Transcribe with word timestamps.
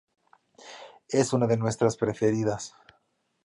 Es 1.09 1.31
una 1.31 1.45
de 1.45 1.57
nuestras 1.57 1.95
preferidas. 1.95 2.73